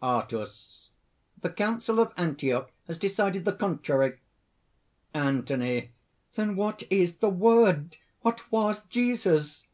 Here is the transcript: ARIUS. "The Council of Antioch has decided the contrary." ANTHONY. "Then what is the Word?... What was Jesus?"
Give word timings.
ARIUS. 0.00 0.88
"The 1.42 1.50
Council 1.50 2.00
of 2.00 2.14
Antioch 2.16 2.72
has 2.86 2.96
decided 2.96 3.44
the 3.44 3.52
contrary." 3.52 4.20
ANTHONY. 5.12 5.90
"Then 6.32 6.56
what 6.56 6.82
is 6.88 7.16
the 7.16 7.28
Word?... 7.28 7.98
What 8.22 8.50
was 8.50 8.80
Jesus?" 8.86 9.66